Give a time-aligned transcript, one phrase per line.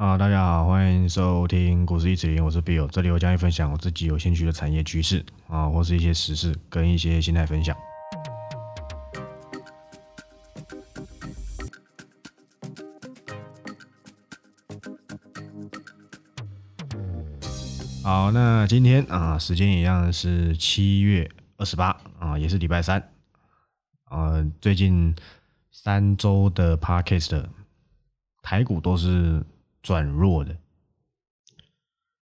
[0.00, 7.76] 啊，大家好，欢迎收听股市一指零，我是 Bill，这里我将会分享我自己有兴趣的产业趋势啊，或是一些时事跟一些心态分享。
[18.02, 23.06] 好，那今天啊，时间一样是七月二十八啊，也是礼拜三
[24.04, 24.42] 啊。
[24.62, 25.14] 最近
[25.70, 27.44] 三周的 Podcast
[28.40, 29.44] 台股都是
[29.82, 30.56] 转弱的。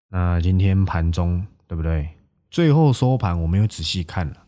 [0.09, 2.11] 那今天盘中对不对？
[2.51, 4.47] 最后收盘我没有仔细看了，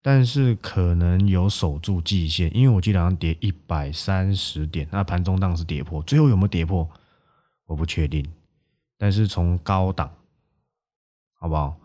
[0.00, 6.88] 但是可能有守住季线，因为我记得好像跌一百三十点，那盘中当时跌破，最后有没有跌破
[7.66, 8.24] 我不确定，
[8.96, 10.10] 但是从高档。
[11.38, 11.78] 好不好？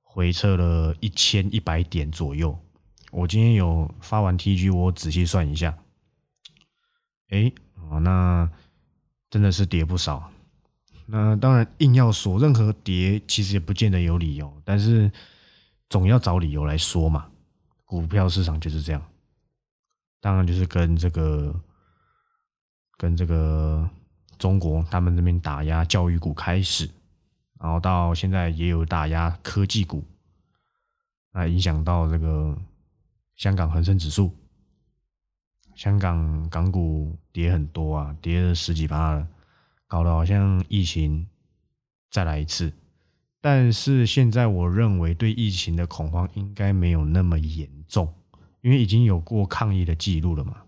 [0.00, 2.58] 回撤了一千一百点左右。
[3.12, 5.76] 我今天有发完 TG，我仔细算一下。
[7.28, 7.52] 哎，
[7.90, 8.50] 哦，那
[9.34, 10.30] 真的是跌不少。
[11.06, 14.62] 那当然，硬要说任何跌，其实也不见得有理由。
[14.64, 15.10] 但是
[15.90, 17.26] 总要找理由来说嘛。
[17.84, 19.04] 股票市场就是这样。
[20.20, 21.52] 当然，就是跟这个
[22.96, 23.90] 跟这个
[24.38, 26.88] 中国他们这边打压教育股开始。
[27.58, 30.04] 然后到现在也有打压科技股，
[31.32, 32.56] 那影响到这个
[33.34, 34.32] 香港恒生指数，
[35.74, 39.28] 香港港股跌很多啊，跌了十几趴了，
[39.86, 41.26] 搞得好像疫情
[42.10, 42.72] 再来一次。
[43.40, 48.14] 但是现在我认为对疫情的恐慌应该没有那么严重，
[48.60, 50.62] 因为已经有过抗疫的记录了嘛，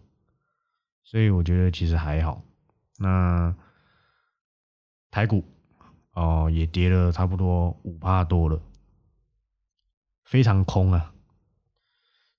[1.03, 2.43] 所以我觉得其实还好。
[2.99, 3.55] 那
[5.11, 5.45] 台股。
[6.13, 8.59] 哦，也跌了差不多五帕多了，
[10.25, 11.13] 非常空啊。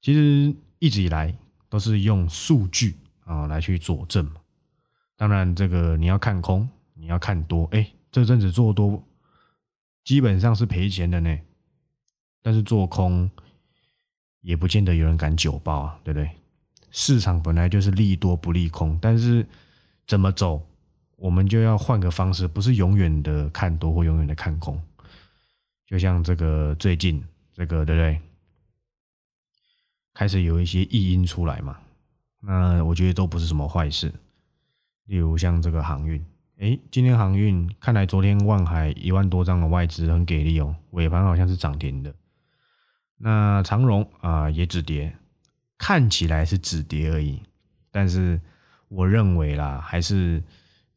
[0.02, 1.38] 其实一直以来
[1.78, 4.42] 都是用数据啊来去佐证嘛。
[5.16, 9.03] 当然，这个你要看空，你要看多，哎，这阵子做多
[10.03, 11.39] 基本上是赔钱的呢。
[12.42, 13.30] 但是做空
[14.42, 16.28] 也不见得有人敢久抱啊，对不对？
[16.90, 19.46] 市场本来就是利多不利空，但是
[20.07, 20.68] 怎么走？
[21.16, 24.81] 我们就要换个方式，不是永远的看多或永远的看空。
[25.85, 27.23] 就像这个最近
[27.53, 28.19] 这个，对不对？
[30.17, 31.78] 开始有一些异音出来嘛，
[32.41, 34.11] 那我觉得都不是什么坏事。
[35.05, 36.25] 例如像这个航运，
[36.57, 42.11] 哎，今天航运看来昨天万海一万多张的外资很给力哦，尾盘好像是涨停的。
[43.17, 45.16] 那长荣啊也止跌，
[45.78, 47.44] 看起来是止跌而已，
[47.91, 48.41] 但是
[48.88, 50.41] 我认为啦，还是。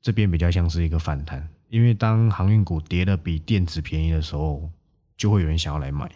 [0.03, 4.71] 这边比较像是一个反弹，因为当航运股跌的比电子便宜的时候，
[5.15, 6.11] 就会有人想要来买，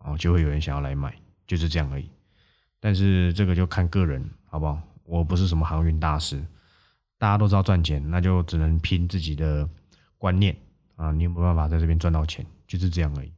[0.00, 1.14] 哦，就会有人想要来买，
[1.46, 2.10] 就是这样而已。
[2.84, 4.82] 但是这个就看个人，好不好？
[5.04, 6.44] 我不是什么航运大师，
[7.16, 9.68] 大家都知道赚钱，那就只能拼自己的
[10.18, 10.56] 观念
[10.96, 12.44] 啊，你有没有办法在这边赚到钱？
[12.66, 13.30] 就是这样而已。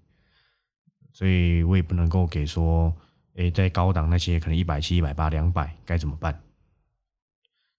[1.13, 2.91] 所以我也不能够给说，
[3.35, 6.41] 诶，在高档那些可能一百七、一百八、两百该怎么办？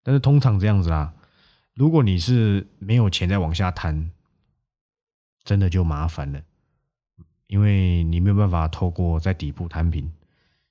[0.04, 1.12] 但是通常这样子啊。
[1.74, 4.12] 如果你是没有钱再往下摊，
[5.44, 6.42] 真的就麻烦了，
[7.48, 10.14] 因为你没有办法透过在底部摊平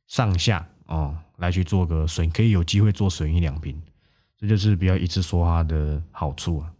[0.07, 3.81] 上下哦来去做个损，可以有机会做损一两平，
[4.37, 6.73] 这就是比较一次说它的好处啊，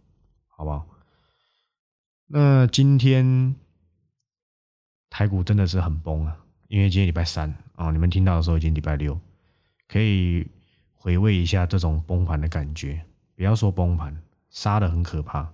[0.47, 0.85] 好不好？
[2.27, 3.55] 那今天
[5.09, 9.19] 台股真的是很崩啊，因为今天礼拜三啊，你们听到的时候已经礼拜六，
[9.87, 10.47] 可以
[10.93, 12.99] 回味一下这种崩盘的感觉。
[13.35, 14.17] 不要说崩盘，
[14.49, 15.47] 杀的很可怕。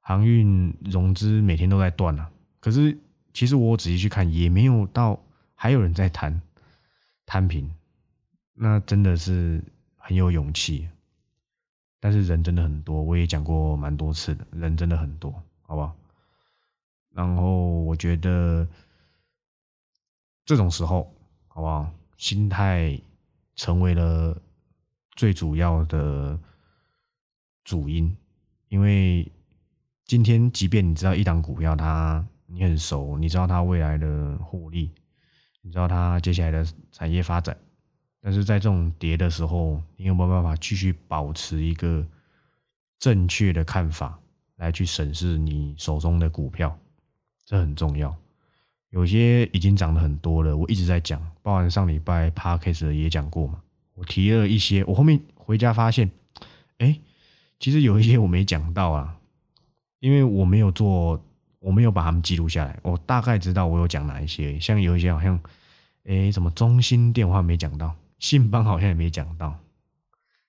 [0.00, 2.98] 航运融资每天都在断啊，可是
[3.34, 5.22] 其实我仔细去看，也没有到
[5.54, 6.40] 还有人在摊
[7.26, 7.70] 摊平，
[8.60, 9.62] 那真的是
[9.96, 10.88] 很有勇气。
[12.00, 15.32] 但是人真的很多，我也讲过蛮多次的，人真的很多，
[15.62, 15.96] 好不好？
[17.10, 18.66] 然后我觉得
[20.44, 21.14] 这种时候，
[21.46, 21.90] 好不好？
[22.16, 23.00] 心态
[23.54, 24.36] 成为了
[25.16, 26.38] 最主要的。
[27.64, 28.16] 主因，
[28.68, 29.30] 因为
[30.06, 34.90] 今天即便你知道一档股票它你很熟，你知道它未来的获利，
[35.60, 37.54] 你知道它接下来的产业发展，
[38.20, 42.06] 但是在这种跌的时候，你有没有办法继续保持一个
[42.98, 44.18] 正确的看法
[44.56, 46.78] 来去审视你手中的股票？
[47.44, 48.14] 这很重要。
[48.90, 53.60] 有些已经涨得很多了，我一直在讲，包含上礼拜 p a r k a s 也讲过嘛，
[53.94, 56.10] 我提了一些，我后面回家发现，
[56.78, 56.98] 哎。
[57.60, 59.16] 其实有一些我没讲到啊，
[59.98, 61.20] 因为我没有做，
[61.58, 62.78] 我没有把他们记录下来。
[62.84, 65.36] 我大概知道我有讲哪一些，像有一些好像，
[66.04, 69.58] 哎，什么中心电话没讲到，信邦好像也没讲到，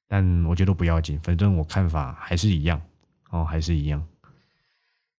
[0.07, 2.81] 但我觉得不要紧，反正我看法还是一样
[3.29, 4.05] 哦，还是一样。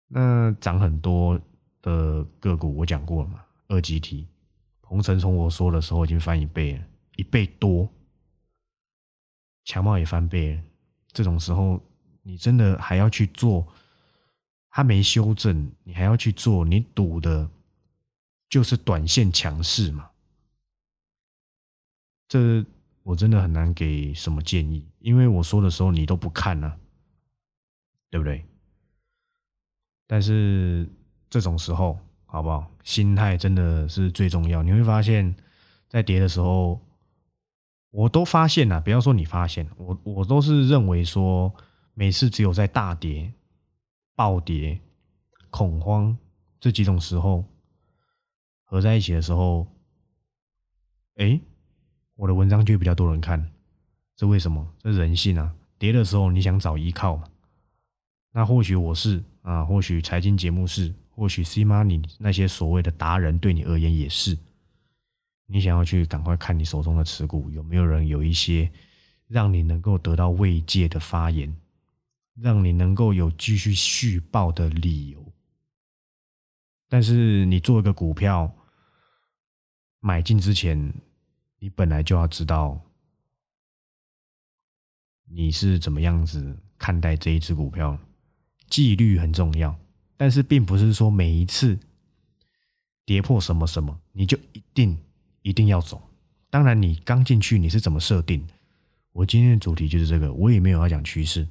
[0.08, 1.40] 那涨很多
[1.82, 4.28] 的个股我讲过了嘛，二级体，
[4.82, 6.84] 鹏程从我说的时候已经翻一倍了，
[7.16, 7.88] 一倍多，
[9.66, 10.64] 强茂也翻倍了，
[11.12, 11.80] 这种时候
[12.24, 13.68] 你真的还要去做？
[14.72, 16.66] 它没修正，你还要去做？
[16.66, 17.50] 你赌的
[18.50, 20.09] 就是短线强势嘛？
[22.30, 22.66] 这
[23.04, 26.80] 我真的很难给什么建议，因为我说的时候你都不看呢，
[28.10, 28.46] 对不对？
[30.08, 30.88] 但是
[31.30, 32.72] 这种时候，好不好？
[32.84, 34.64] 心态真的是最重要。
[34.64, 35.36] 你会发现
[35.90, 36.80] 在跌的时候，
[37.90, 41.54] 我都发现了，不要说你发现，我我都是认为说，
[41.94, 43.34] 每次只有在大跌。
[44.16, 44.78] 暴跌、
[45.50, 46.18] 恐慌
[46.60, 47.46] 这几种时候
[48.66, 49.66] 合在一起的时候，
[51.16, 51.40] 哎，
[52.20, 53.50] 我的文章就比较多人看，
[54.18, 54.68] 这为什么？
[54.80, 55.56] 这人性啊！
[55.78, 57.24] 跌的时候你想找依靠嘛？
[58.34, 64.38] 那或许我是啊，或许财经节目是，或许 C 妈你那些所谓的达人对你而言也是。
[65.46, 68.70] 你想要去赶快看你手中的持股有没有人有一些
[69.28, 71.56] 让你能够得到慰藉的发言。
[72.36, 75.26] 让你能够有继续续报的理由，
[76.88, 78.50] 但是你做一个股票
[80.00, 80.94] 买进之前，
[81.60, 82.80] 你本来就要知道
[85.26, 87.98] 你是怎么样子看待这一只股票，
[88.70, 89.78] 纪律很重要，
[90.18, 91.78] 但是并不是说每一次
[93.06, 94.98] 跌破什么什么你就一定
[95.42, 96.02] 一定要走。
[96.50, 98.48] 当然，你刚进去你是怎么设定？
[99.12, 101.48] 我今天的主题就是这个，我也没有要讲趋势。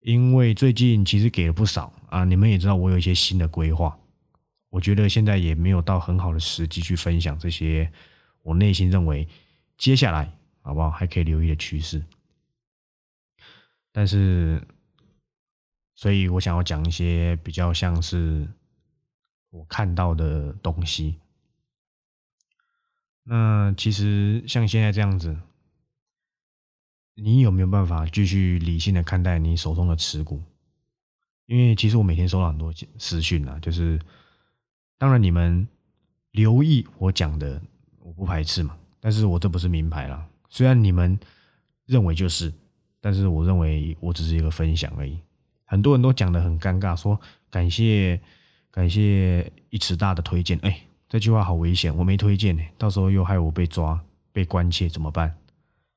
[0.00, 3.98] 因为最近其实给了不少啊，你们也知道我有一些新的规划，
[4.70, 7.90] 我觉得现在也没有到很好的时机去分享这些
[8.48, 9.28] 我内心认为
[9.76, 12.02] 接下来好不好还可以留意的趋势。
[13.92, 14.60] 但是，
[15.94, 18.48] 所以我想要讲一些比较像是
[19.50, 21.16] 我看到的东西。
[23.22, 25.38] 那其实像现在这样子。
[27.20, 30.40] 你有没有办法继续理性的看待你手中的持股？
[31.46, 34.00] 因为其实我每天收到很多私讯啊，就是
[34.98, 35.66] 当然你们
[36.30, 37.60] 留意我讲的，
[38.08, 38.74] 我不排斥嘛。
[38.98, 41.18] 但是我这不是名牌啦，虽然你们
[41.84, 42.52] 认为就是，
[43.00, 45.18] 但是我认为我只是一个分享而已。
[45.64, 47.20] 很多人都讲的很尴尬，说
[47.50, 48.20] 感谢
[48.70, 54.00] 感谢一尺大的推荐，哎，这句话好危险，我没推荐呢，到时候又害我被抓
[54.32, 55.36] 被关切怎么办？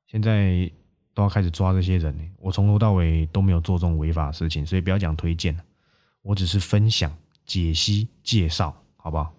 [0.07, 0.69] 现在。
[1.13, 2.23] 都要开始抓这些人呢。
[2.37, 5.53] 我从头到尾都没有做这种违法的事情，所以不要讲推荐
[6.21, 7.13] 我只是分享、
[7.45, 9.33] 解析、介绍，好不好？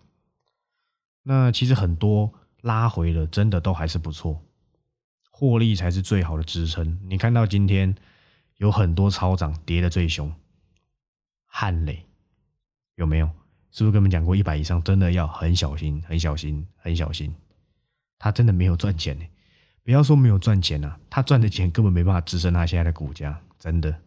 [1.22, 2.30] 那其实很多
[2.62, 4.42] 拉回了，真的都还是不错，
[5.30, 6.98] 获利才是最好的支撑。
[7.04, 7.94] 你看到今天
[8.56, 10.32] 有很多超涨，跌的最凶，
[11.44, 12.04] 汉磊
[12.96, 13.30] 有没有？
[13.70, 17.34] 是不是跟你们讲过，一百以上真的要很小心、很小心、很小心？
[18.18, 19.24] 他真的没有赚钱呢。
[19.82, 23.98] 不要说没有赚钱啊，他赚的钱根本没办法支撑他现在的股价，真的。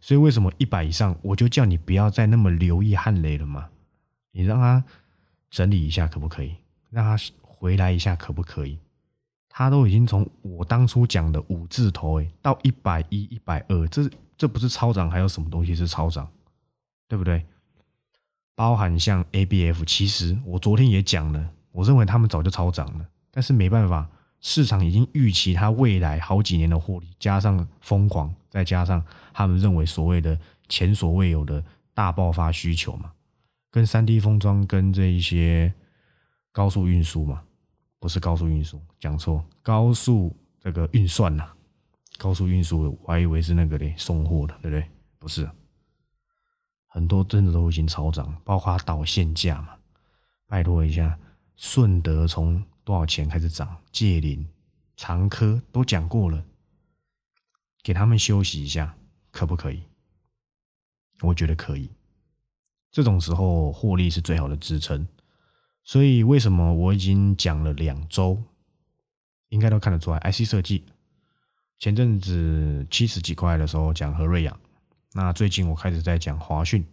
[0.00, 3.68] 所以为什么一百以上，我就叫你不要再那么留意汉雷了嘛？
[4.30, 4.84] 你让他
[5.50, 6.54] 整理一下可不可以？
[6.90, 7.16] 让他
[7.58, 8.78] 回来一下可不可以？
[9.48, 16.28] 他都已经从我当初讲的五字头诶，到一百一、一百二，这这不是超涨，还有什么东西是超涨？
[17.08, 17.44] 对不对？
[18.54, 24.08] 包含像 A、B、F，其实我昨天也讲了，我认为他们早就超涨了，但是没办法。
[24.38, 29.02] 市场已经预期它未来好几年的获利，加上疯狂，再加上
[29.32, 30.38] 他们认为所谓的
[30.68, 31.64] 前所未有的
[31.94, 33.10] 大爆发需求嘛，
[33.70, 35.72] 跟三 D 封装跟这一些
[36.52, 37.42] 高速运输嘛，
[37.98, 41.50] 不是高速运输，讲错，高速这个运算呐，
[42.18, 44.90] 高速运输我还以为是那个嘞送货的，对不对？
[45.18, 45.50] 不是，
[46.86, 49.76] 很多真的都已经超涨，包括导线价嘛，
[50.46, 51.18] 拜托一下，
[51.56, 52.62] 顺德从。
[52.86, 53.76] 多少钱开始涨？
[53.90, 54.48] 界林、
[54.96, 56.44] 长科都讲过了，
[57.82, 58.96] 给他们休息一下，
[59.32, 59.82] 可不可以？
[61.22, 61.90] 我觉得可以。
[62.92, 65.04] 这种时候获利是最好的支撑，
[65.86, 68.42] 所以为什么我已经讲了两周，
[69.50, 70.18] 应该都看得出来。
[70.18, 70.84] IC 设计
[71.78, 74.58] 前阵子七十几块的时候讲和瑞阳，
[75.12, 76.84] 那最近我开始在讲华讯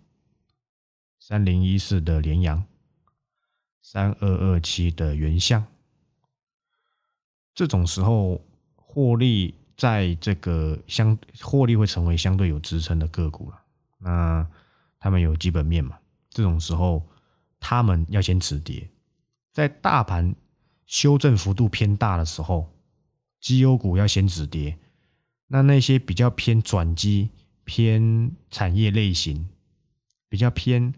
[1.19, 2.63] 三零一四的联阳，
[3.81, 5.65] 三二二七的原相。
[7.55, 8.45] 这种时候，
[8.75, 13.59] 获利在这个相获利会成为相对有支撑的个股了。
[13.97, 14.47] 那
[14.99, 15.97] 他们有基本面嘛？
[16.29, 17.01] 这种时候，
[17.63, 18.85] 他们要先止跌。
[19.53, 20.35] 在大盘
[20.85, 22.69] 修正幅度偏大的时候，
[23.39, 24.77] 绩优股要先止跌。
[25.47, 27.29] 那那些比较偏转机、
[27.63, 29.47] 偏产业类型，
[30.27, 30.93] 比较偏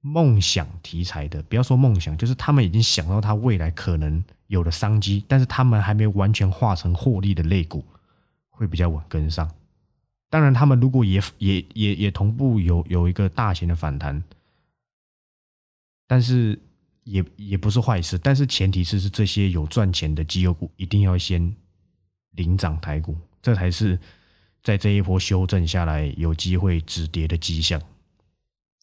[0.00, 7.84] 梦想题材的，不要说梦想，就是他们已经想到他未来可能有的商机，但是他们还没完全化成获利的类股，
[8.48, 9.48] 会比较稳跟上。
[10.28, 14.22] 当然，他们如果也也也也同步有有一个大型的反弹，
[16.10, 16.58] 但是
[17.04, 18.18] 也也不是坏事。
[18.18, 21.54] 但是前提是是这些有赚钱的绩优股一定要先
[22.32, 23.96] 领涨台股，这才是
[24.60, 27.80] 在这一波修正下来有机会止跌的迹象，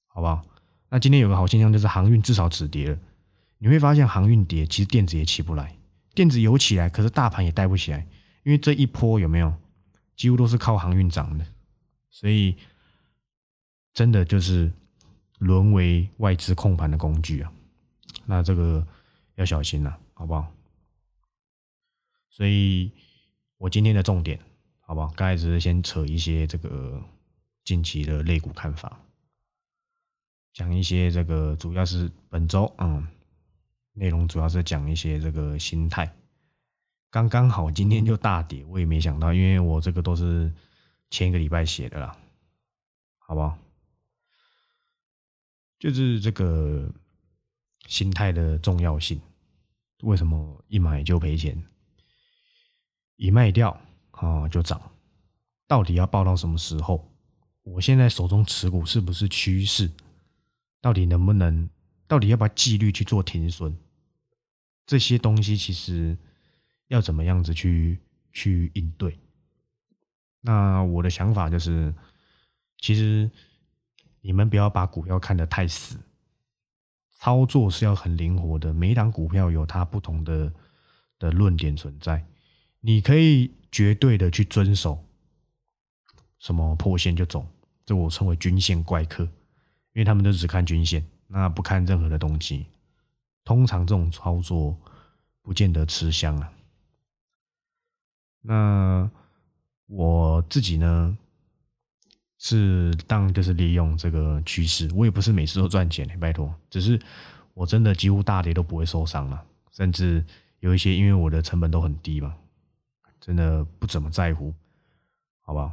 [0.08, 0.42] 好不好？
[0.88, 2.98] 那今天有个好现象就是航运至少止跌了。
[3.58, 5.76] 你会发现航运跌，其实电子也起不来，
[6.16, 8.08] 电子有起来，可是大盘也带不起来，
[8.44, 9.54] 因为这一波有没有？
[10.16, 11.46] 几乎都是靠航运涨的，
[12.10, 12.56] 所以
[13.94, 14.72] 真的就是
[15.38, 17.52] 沦为外资控盘的工具啊！
[18.26, 18.86] 那这个
[19.36, 20.52] 要小心了，好不好？
[22.30, 22.92] 所以
[23.58, 24.40] 我今天的重点，
[24.82, 25.08] 好不好？
[25.16, 27.02] 刚才只是先扯一些这个
[27.64, 29.00] 近期的类股看法，
[30.54, 33.08] 讲一些这个主要是本周嗯，
[33.94, 36.12] 内容主要是讲一些这个心态。
[37.10, 40.52] 刚刚好，今天就大跌，我也没想到，因为我这个都是
[41.10, 42.18] 前一个礼拜写的啦，
[43.20, 43.58] 好不好？
[45.80, 46.92] 就是这个
[47.88, 49.22] 心态的重要性，
[50.02, 51.64] 为什么一买就赔钱，
[53.16, 53.80] 一卖掉
[54.12, 54.82] 啊就涨？
[55.68, 57.12] 到底要报到什么时候？
[57.64, 59.92] 我现在手中持股是不是趋势？
[60.82, 61.70] 到底能不能？
[62.08, 63.78] 到底要不要纪律去做停损？
[64.86, 66.18] 这些东西其实。
[66.90, 68.00] 要怎么样子去
[68.32, 69.20] 去应对？
[70.40, 71.94] 那我的想法就是，
[72.78, 73.30] 其实
[74.28, 75.98] 你们不要把股票看得太死，
[77.12, 78.74] 操作是要很灵活的。
[78.74, 80.52] 每一档股票有它不同的
[81.18, 82.26] 的论点存在，
[82.82, 85.02] 你可以绝对的去遵守，
[86.40, 87.48] 什么破线就走，
[87.86, 89.32] 这我称为均线怪客，因
[89.94, 92.66] 为他们都只看均线，那不看任何的东西，
[93.46, 94.78] 通常这种操作
[95.42, 96.52] 不见得吃香啊。
[98.42, 99.10] 那
[99.86, 101.18] 我自己呢，
[102.38, 107.00] 是当就是利用这个趋势，我也不是每次都赚钱 拜托，只是
[107.54, 110.24] 我真的几乎大跌都不会受伤了，甚至
[110.60, 112.36] 有一些因为我的成本都很低嘛，
[113.20, 114.54] 真的不怎么在乎，
[115.42, 115.72] 好不好？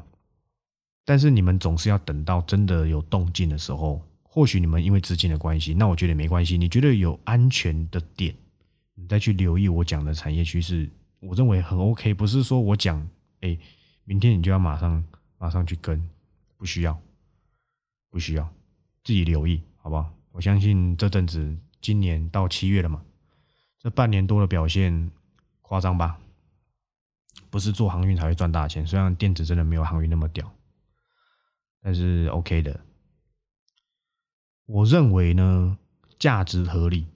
[1.05, 6.57] 但是你们总是要等到真的有动静的时候，或许你们因为资金的关系，那我觉得没关系。
[6.57, 8.35] 你觉得有安全的点，
[8.95, 10.89] 你再去留意我讲的产业趋势。
[11.21, 13.07] 我认为很 OK，不是说我讲，
[13.43, 13.59] 哎，
[14.05, 15.05] 明天你就要马上
[15.37, 16.03] 马上去跟，
[16.65, 16.99] 不需要，
[18.09, 18.55] 不需要，
[19.03, 20.11] 自己留意，好不好？
[20.33, 23.05] 我相信这阵子今年到七月了嘛，
[23.79, 25.11] 这半年多的表现
[25.61, 26.19] 夸张吧？
[27.51, 30.51] 不是做航运才会赚大钱，虽然电子真的没有航运那么屌，
[31.83, 32.81] 但是 OK 的。
[34.65, 35.77] 我认为呢，
[36.19, 37.07] 价值合理，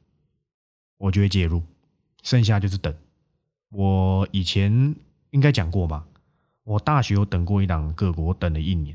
[0.98, 1.62] 我就会介入，
[2.22, 2.94] 剩下就是等。
[3.70, 4.94] 我以前
[5.30, 6.06] 应该讲过吧？
[6.64, 8.94] 我大学有等过一档个股，我等了一年，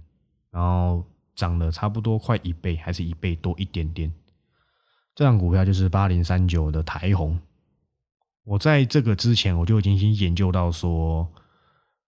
[0.54, 4.14] 然后涨了差不多快一倍，还是一倍多一点点。
[5.16, 7.40] 这档股票就是八零三九的台红。
[8.44, 11.28] 我在这个之前，我就已经研究到说，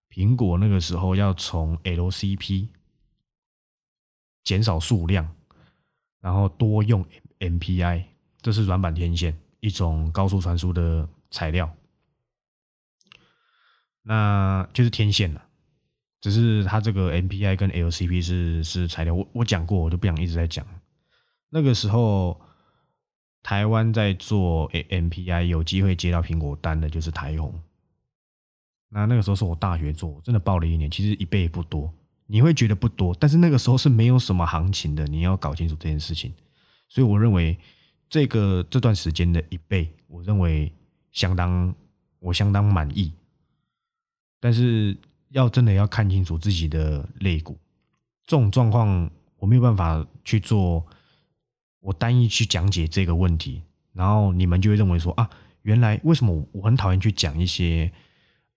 [0.09, 2.67] 苹果那个时候要从 LCP
[4.43, 5.27] 减少数量，
[6.21, 7.03] 然后多用
[7.39, 8.03] MPI，
[8.41, 11.73] 这是软板天线一种高速传输的材料。
[14.03, 15.43] 那就是天线了，
[16.25, 20.65] 只是它这个 MPI 跟 LCP 是是材料，我我讲过，我就不想一直在讲。
[21.49, 22.41] 那个时候
[23.43, 27.53] 台湾在做 MPI，有机会接到苹果单的就是台宏。
[28.89, 31.93] 那那个时候是我大学做，真的报了一年，其实一倍也不多。
[32.25, 36.33] 你会觉得不多，但是那个时候是没有什么行情的，你要搞清楚这件事情。
[36.87, 37.55] 所以我认为
[38.09, 40.73] 这个这段时间的一倍，我认为
[41.11, 41.75] 相当，
[42.17, 43.13] 我相当满意。
[44.39, 44.97] 但是
[45.29, 47.57] 要真的要看清楚自己的肋骨，
[48.25, 50.85] 这种状况我没有办法去做，
[51.81, 55.29] 我单一去讲解这个问题，然后你们就会认为说啊，
[55.63, 57.91] 原来为什么我很讨厌去讲一些，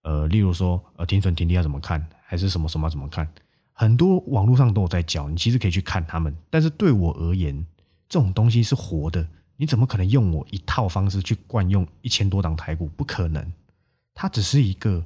[0.02, 3.26] 呃，例如说呃停损停利要怎么看，还是什么什么怎么看，
[3.72, 6.36] 很多网络上都有在教，你其实可以去看他们。
[6.48, 7.66] 但是对我而言，
[8.08, 12.88] 这种东西是活的，你怎么可能用我一套方式去惯用一千多档台股？
[12.96, 13.52] 不可能，
[14.14, 15.04] 它只是一个。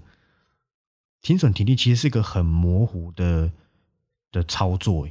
[1.23, 3.53] 停损停利其实是一个很模糊的
[4.31, 5.09] 的操作，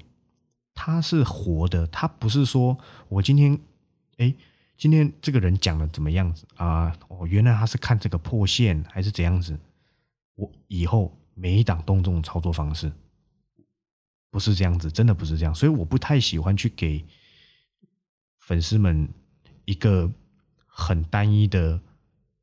[0.73, 2.77] 它是活的，它不是说
[3.07, 3.57] 我今天，
[4.17, 4.33] 哎，
[4.77, 6.95] 今天这个人讲的怎么样子啊？
[7.07, 9.57] 哦，原来他是看这个破线还是怎样子？
[10.35, 12.91] 我以后每一档动这种操作方式，
[14.29, 17.05] 不是这样子，真的不是这样，所以我不太喜欢去给
[18.39, 19.07] 粉丝们
[19.65, 20.11] 一个
[20.65, 21.79] 很单一的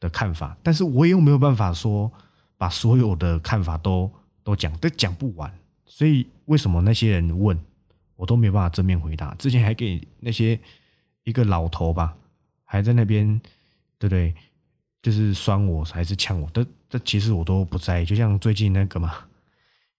[0.01, 2.11] 的看法，但是我又没有办法说
[2.59, 4.13] 把所有的看法都
[4.45, 5.51] 都讲，都讲不完。
[5.87, 7.59] 所以为什么那些人问
[8.17, 9.35] 我都没办法正面回答？
[9.37, 10.61] 之前还给那些
[11.25, 12.15] 一个老头吧，
[12.65, 13.41] 还在那边
[13.99, 14.35] 对不对？
[15.01, 18.05] 就是酸我还是呛我，这这其实我都不在意。
[18.05, 19.15] 就像最近那个嘛，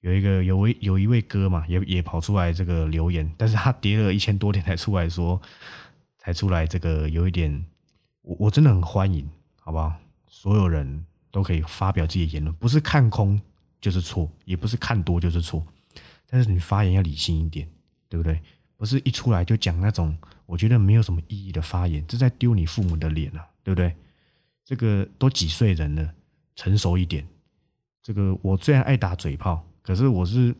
[0.01, 5.41] 有一个有位有一位哥嘛，也也跑出来这个留言，但是他跌了一千多点才出来说，
[6.17, 7.65] 才出来这个有一点，
[8.21, 9.27] 我我真的很欢迎，
[9.61, 9.93] 好不好？
[10.27, 13.39] 所有人都可以发表自己的言论，不是看空
[13.79, 15.65] 就是错，也不是看多就是错，
[16.27, 17.67] 但是你发言要理性一点，
[18.07, 18.41] 对不对？
[18.75, 23.93] 不是一出来就讲那种我觉得没有什么意义的发言，这在丢你父母的脸啊，对不对？
[24.63, 26.13] 这个都几岁人了，
[26.55, 27.27] 成熟一点。
[28.01, 30.55] 这个我虽然爱打嘴炮，可是我是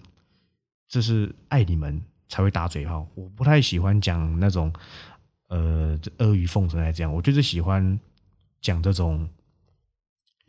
[0.87, 3.07] 这是爱你们才会打嘴炮。
[3.15, 4.73] 我不太喜欢讲那种
[5.47, 7.99] 呃阿谀奉承来讲，我就是喜欢
[8.61, 9.27] 讲这种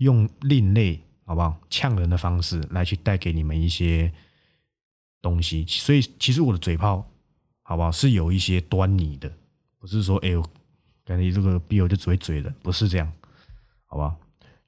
[0.01, 4.13] 用另类好不好呛人的方式来去带给你们一些
[5.23, 5.65] 东西。
[5.67, 7.07] 所以其实我的嘴炮
[7.63, 9.31] 好不好是有一些端倪的，
[9.79, 10.43] 不是说哎呦
[11.05, 13.13] 感觉这个 B 友就只会嘴的，不是这样。
[13.87, 14.17] 好吧，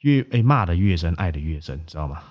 [0.01, 2.23] 越哎骂的越深，爱的越深，知道吗？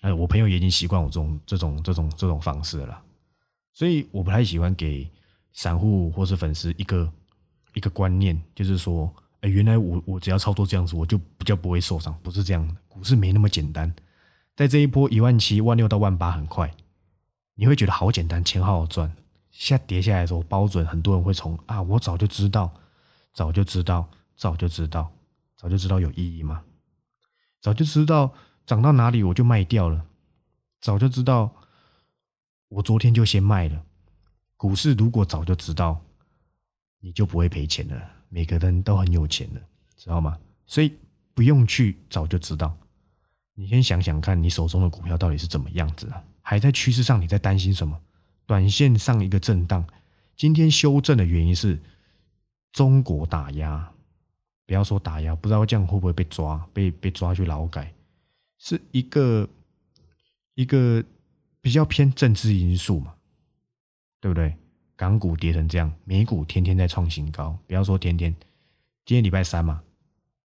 [0.00, 3.02] 哎，我朋友也已经习惯我这种这种这种这种方式了，
[3.74, 5.10] 所以我不太喜欢给
[5.52, 7.12] 散户或是粉丝一个
[7.74, 9.12] 一个观念，就是说，
[9.48, 13.94] 原来我我只要操作这样子，我就比较不会受伤，不是这样的，股市没那么简单。
[14.54, 16.74] 在这一波一万七、万六到万八很快，
[17.54, 19.14] 你会觉得好简单，钱好好赚。
[19.50, 22.72] 下跌下来的时候，包准很多人会从啊，我早就知道，
[23.32, 24.08] 早就知道。
[24.38, 25.10] 早就知道，
[25.56, 26.62] 早就知道有意义吗？
[27.58, 28.34] 早就知道
[28.66, 30.04] 涨到哪里我就卖掉了。
[30.78, 31.50] 早就知道，
[32.68, 33.82] 我昨天就先卖了。
[34.58, 36.02] 股市如果早就知道，
[37.00, 38.10] 你就不会赔钱了。
[38.36, 39.60] 每个人都很有钱的，
[39.96, 40.38] 知道吗？
[40.66, 40.92] 所以
[41.32, 42.76] 不用去早就知道。
[43.54, 46.22] 你先想想看你手中的股票到底是怎么样子啊？
[46.42, 47.98] 还在趋势上，你在担心什么？
[48.44, 49.82] 短线上一个震荡，
[50.36, 51.80] 今天修正的原因是
[52.72, 53.90] 中国打压。
[54.66, 57.90] 不要说打压，不知道这样会不会被抓，被被抓去劳改，
[58.58, 59.48] 是一个
[60.56, 61.02] 一个
[61.62, 63.14] 比较偏政治因素嘛，
[64.20, 64.54] 对不对？
[64.96, 68.34] 港股跌成这样，美股天天在创新高，不要说天天，
[69.04, 69.82] 今天礼拜三嘛，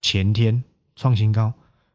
[0.01, 0.61] 前天
[0.95, 1.53] 创新高，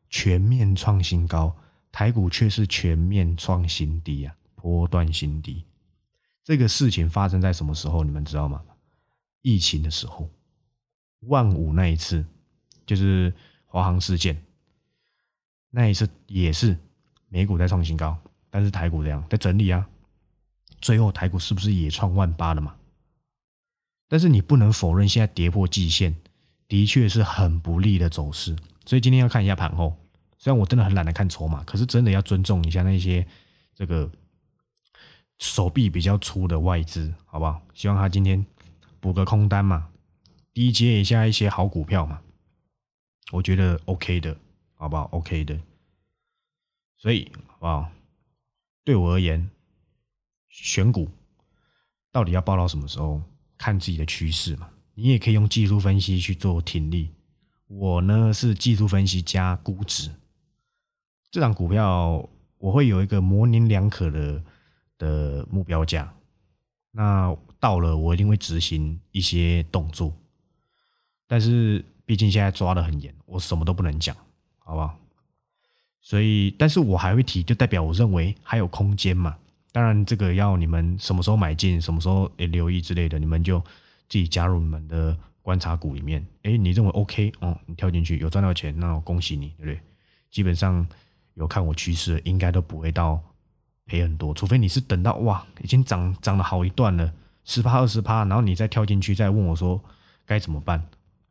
[0.08, 1.54] 全面创新高，
[1.92, 5.62] 台股却是全面创新低啊，波段新低。
[6.42, 8.02] 这个事情发生在什么时候？
[8.02, 8.62] 你们知道吗？
[9.42, 10.30] 疫情的时候。
[11.20, 12.24] 万五那一次
[12.84, 14.40] 就是华航事件，
[15.70, 16.78] 那一次也是
[17.28, 18.16] 美股在创新高，
[18.48, 19.86] 但是台股这样在整理啊。
[20.80, 22.76] 最后台股是不是也创万八了嘛？
[24.08, 26.14] 但是你不能否认，现在跌破季线
[26.68, 28.56] 的确是很不利的走势。
[28.84, 29.96] 所以今天要看一下盘后，
[30.38, 33.26] 虽然我真的很懒得看筹码，可是真的要尊重一下那些
[33.74, 34.10] 这个
[35.38, 37.60] 手臂比较粗的外资，好不好？
[37.74, 38.46] 希望他今天
[39.00, 39.88] 补个空单嘛。
[40.54, 42.18] 低接一下一些好股票嘛，
[43.30, 44.34] 我觉得 OK 的，
[44.74, 45.60] 好不好？OK 的，
[46.96, 47.90] 所以好不好？
[48.82, 49.50] 对我而言，
[50.62, 51.08] 选股
[52.10, 53.20] 到底要报到什么时候？
[53.58, 54.68] 看自己的趋势嘛。
[54.94, 57.10] 你也可以用技术分析去做听力。
[57.66, 60.10] 我呢是技术分析加估值，
[61.30, 64.42] 这档股票我会有一个模棱两可的
[64.98, 66.12] 的目标价。
[66.90, 70.12] 那到了，我一定会执行一些动作。
[71.26, 74.16] 但是毕竟现在抓的很严，我什么都不能讲，
[74.58, 74.98] 好不好？
[76.00, 79.36] 所以，但是我还会提，就代表我认为还有空间嘛。
[79.76, 83.60] 当然，这个要你们什么时候买进，什么时候诶留意之类的，你们就
[84.08, 86.26] 自己加入你们的观察股里面。
[86.44, 87.54] 诶，你认为 OK 哦？
[87.66, 89.78] 你跳进去有赚到钱，那我恭喜你，对不对？
[90.30, 90.88] 基本上
[91.34, 93.20] 有看我趋势，应该都不会到
[93.84, 97.12] 赔很多，除非你是等到哇，已经涨涨了好一段了，
[97.44, 99.78] 十趴二十趴，然后你再跳进去，再问我说
[100.24, 100.82] 该怎么办？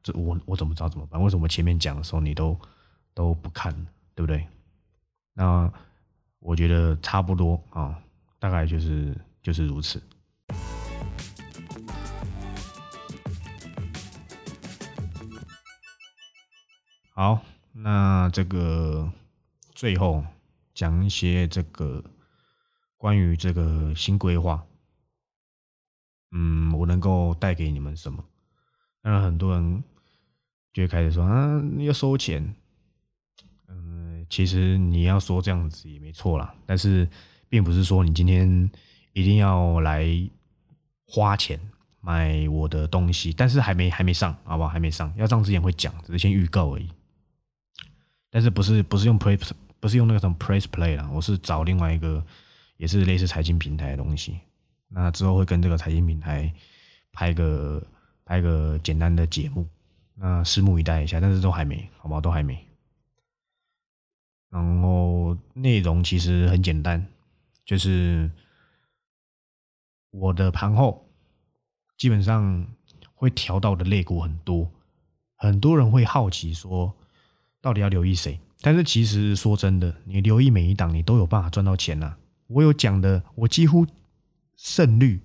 [0.03, 1.19] 这我我怎么知道怎么办？
[1.19, 2.55] 为什么前面讲的时候你都
[3.15, 3.73] 都不看，
[4.13, 4.45] 对不对？
[5.33, 5.67] 那
[6.37, 7.99] 我觉得差不多啊，
[8.45, 9.99] 大概就是就是如此。
[17.09, 19.11] 好，那这个
[19.73, 20.23] 最后
[20.75, 22.03] 讲一些这个
[22.97, 24.63] 关于这个新规划，
[26.29, 28.23] 嗯，我能够带给你们什么？
[29.01, 29.83] 当然，很多人。
[30.71, 32.53] 就会开始说啊，要收钱。
[33.69, 37.09] 嗯，其实你要说这样子也没错啦，但是
[37.49, 38.69] 并不是说你今天
[39.13, 40.07] 一定要来
[41.07, 41.59] 花钱
[42.01, 44.69] 买我的东西，但是还没还没上，好不好？
[44.69, 46.89] 还没上，要上之前会讲，只是先预告而已。
[48.29, 49.39] 但是不是不是用 Play
[49.79, 52.25] 不是用那个什么 Press Play 啦，我是找另外一个
[52.77, 54.39] 也是类似财经平台的东西。
[54.87, 56.51] 那之后会跟这个财经平台
[57.11, 57.81] 拍个
[58.25, 59.67] 拍个简单的节目，
[60.15, 61.19] 那拭目以待一下。
[61.19, 62.19] 但是都还没，好不好？
[62.19, 62.57] 都还没。
[64.49, 67.05] 然后内容其实很简单，
[67.65, 68.31] 就是
[70.11, 71.09] 我的盘后
[71.97, 72.67] 基本上
[73.13, 74.71] 会调到的类股很多，
[75.35, 76.95] 很多人会好奇说，
[77.59, 78.39] 到底要留意谁？
[78.61, 82.15] 但是其实说真的，你留意每一档，你都有办法赚到钱呐。
[82.47, 83.85] 我有讲的，我几乎
[84.55, 85.19] 胜率，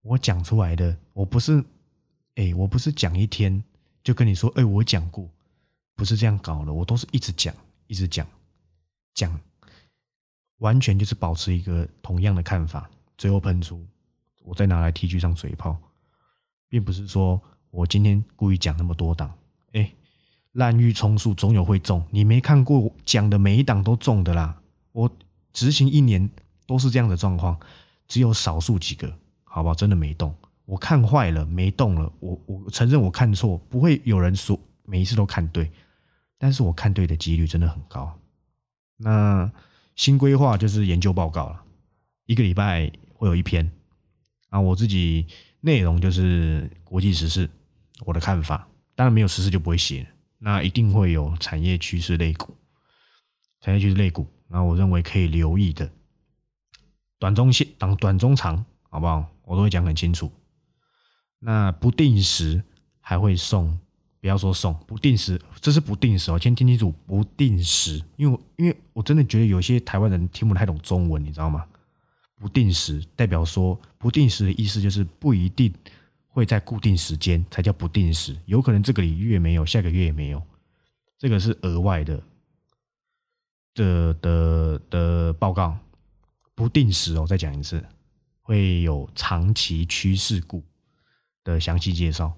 [0.00, 1.62] 我讲出来的，我不是，
[2.36, 3.62] 哎，我不是讲一天
[4.02, 5.28] 就跟你说，哎，我讲过，
[5.94, 7.54] 不是这样搞的，我都是一直讲。
[7.88, 8.26] 一直讲
[9.12, 9.38] 讲，
[10.62, 13.84] 完全就是保持一个同样的看法，最后喷出，
[14.44, 15.76] 我再拿来 T G 上嘴炮，
[16.68, 19.32] 并不是说我今天故意讲那么多档，
[19.72, 19.92] 哎，
[20.52, 22.00] 滥竽充数，总有会中。
[22.10, 24.56] 你没看过讲的每一档都中的啦，
[24.92, 25.10] 我
[25.52, 26.30] 执行一年
[26.64, 27.58] 都是这样的状况，
[28.06, 29.74] 只有少数几个，好不好？
[29.74, 30.32] 真的没动，
[30.64, 35.68] 我看坏了，没动了，我我承认我看错，不会有人说每一次都看对。
[36.38, 38.16] 但是我看对的几率真的很高。
[38.96, 39.50] 那
[39.94, 41.62] 新规划就是研究报告了，
[42.26, 43.70] 一个礼拜会有一篇。
[44.48, 45.26] 啊，我自己
[45.60, 47.48] 内容就是国际时事，
[48.04, 48.68] 我的看法。
[48.94, 50.06] 当然没有时事就不会写。
[50.38, 52.56] 那一定会有产业趋势类股，
[53.60, 54.26] 产业趋势类股。
[54.48, 55.90] 那我认为可以留意的，
[57.18, 59.26] 短中线、短短中长，好不好？
[59.44, 60.30] 我都会讲很清楚。
[61.38, 62.62] 那不定时
[63.00, 63.78] 还会送。
[64.22, 71.66] 不要说送不定时，这是不定时哦，先听清楚不定时，因为因为我真的觉得有些台湾人听不太懂中文，你知道吗？
[72.36, 75.72] 不定时代表说不定时的意思就是不一定
[76.28, 80.40] 会在固定时间才叫不定时，有可能这个月没有，下个月也没有，
[81.18, 82.22] 这个是额外的
[83.74, 85.76] 的的的报告。
[86.54, 87.84] 不定时哦，再讲一次，
[88.42, 90.62] 会有长期趋势股
[91.42, 92.32] 的详细介绍。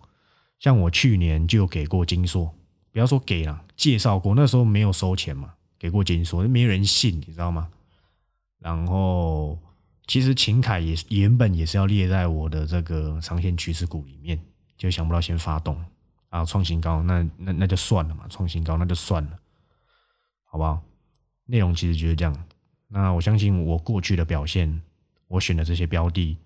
[0.59, 2.55] 像我去年就有给过金硕，
[2.91, 7.69] 不要说给了，介绍过，那时候没有收钱嘛，给过金硕，没人信，你知道吗？
[8.59, 9.59] 然后
[10.07, 14.41] 其实秦凯也原本也是要列在我的这个长线趋势股里面，
[14.79, 15.79] 就想不到先发动
[16.31, 19.39] 啊，创新高，那那那就算了嘛，创新高那就算了，
[20.45, 20.81] 好不好？
[21.47, 22.45] 内容其实就是这样。
[22.89, 24.81] 那我相信我过去的表现，
[25.29, 26.39] 我选的这些标的，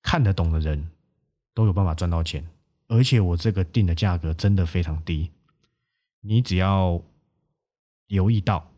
[0.00, 0.90] 看得懂的人
[1.52, 2.46] 都有办法赚到钱。
[2.92, 5.30] 而且我这个定的价格真的非常低，
[6.20, 7.02] 你只要
[8.08, 8.70] 留意到，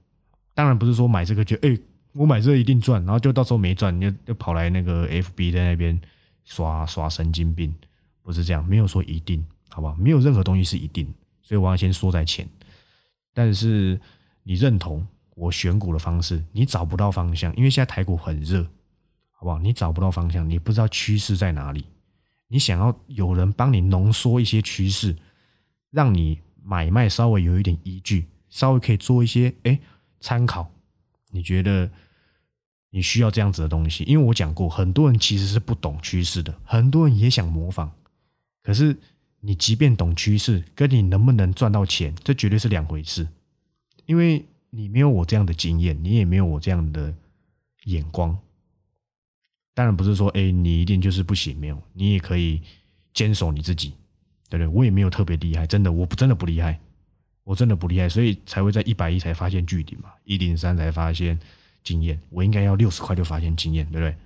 [0.54, 1.76] 当然不是说买这个就哎，
[2.12, 6.00] 我买这个一定赚，然后就到时候没赚，你就就跑来那个 FB 在那边
[6.44, 7.74] 刷刷神经病，
[8.22, 9.96] 不是这样，没有说一定，好不好？
[9.96, 12.48] 没有任何东西是一定，所以我要先说在前。
[13.32, 14.00] 但是
[14.44, 18.62] 你认同我选股的方式，你找不到方向，因为现在台股很热，
[19.32, 19.58] 好不好？
[19.58, 21.84] 你找不到方向，你不知道趋势在哪里。
[22.48, 25.16] 你想要有人帮你浓缩一些趋势，
[25.90, 29.80] 让你买卖稍微有一点依据，稍微可以做一些哎
[30.20, 30.70] 参考。
[31.30, 31.90] 你觉得
[32.90, 34.04] 你需要这样子的东西？
[34.04, 37.90] 因为我讲过，很多人其实是不懂趋势的，很多人也想模仿。
[38.62, 38.96] 可是
[39.40, 43.26] 你即便懂趋势，跟你能不能赚到钱，这绝对是两回事。
[44.06, 47.14] 因为你没有我这样的经验，你也没有我这样的
[47.84, 48.38] 眼光。
[49.74, 52.62] 当然不是说，哎，你一定就是不行，没有，你也可以
[53.12, 53.92] 坚守你自己，
[54.48, 54.68] 对不对？
[54.68, 56.78] 我也没有特别厉害，真的，我不真的不厉害，
[57.42, 61.36] 我真的不厉害，所以才会在一百一才发现巨顶嘛，一零三才发现
[61.82, 64.16] 经验，我应该要六十块就发现经验，对不对？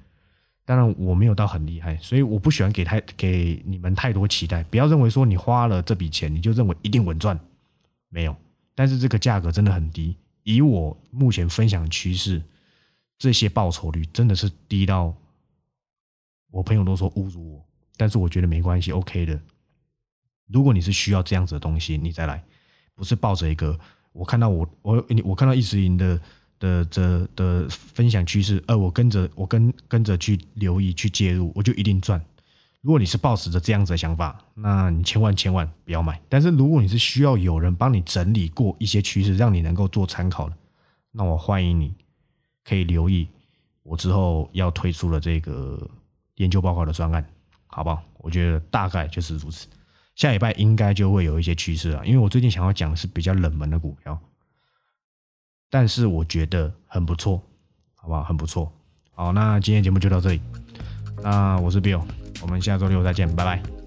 [0.67, 7.41] 当然我没有到很厉害，所以我不喜欢给太给你们太多期待，不要认为说你花了这笔钱你就认为一定稳赚，
[8.11, 8.37] 没有，
[8.75, 12.43] 但是这个价格真的很低，以我目前分享趋势，
[13.19, 15.17] 这些报酬率真的是低到。
[16.51, 19.39] 我朋友都说侮辱我，但是我觉得没关系，OK 的。
[20.47, 22.43] 如果你是需要这样子的东西，你再来，
[22.95, 23.79] 不是抱着一个
[24.13, 26.19] 我看到我我你我看到一直赢的
[26.59, 32.19] 的的的分享趋势，呃，我跟着我跟跟着去留意去介入，我就一定赚。
[32.81, 36.19] 如果你是抱持着这样子的想法，那你千万千万不要买。
[36.31, 40.57] 但是如果你是需要有人帮你整理过一些趋势，让你能够做参考的，
[41.13, 41.93] 那我欢迎你
[42.65, 43.29] 可以留意
[43.83, 45.87] 我之后要推出的这个。
[46.39, 47.25] 研究报告的专案，
[47.69, 48.03] 好不好？
[48.19, 49.69] 我觉得大概就是如此。
[50.17, 54.19] 下礼拜应该就会有一些趋势了，因为我最近想要讲的是比较冷门的股票，
[55.71, 57.41] 但是我觉得很不错，
[57.95, 58.25] 好不好？
[58.25, 58.73] 很不错。
[59.13, 60.41] 好，那今天节目就到这里。
[61.23, 62.03] 那我是 Bill，
[62.43, 63.78] 我们下周六再见，拜拜。